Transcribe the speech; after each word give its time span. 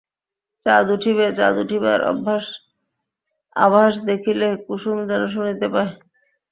চাঁদ 0.65 0.87
উঠিবে, 0.95 1.25
চাঁদ 1.37 1.55
উঠিবার 1.63 1.99
আভাস 3.55 3.93
দেখিলে 4.09 4.47
কুসুম 4.65 4.97
যেন 5.09 5.21
শুনিতে 5.35 5.67
পায়। 5.73 5.91